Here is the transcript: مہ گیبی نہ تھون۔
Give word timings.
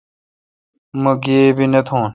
مہ 1.01 1.11
گیبی 1.23 1.65
نہ 1.73 1.81
تھون۔ 1.87 2.09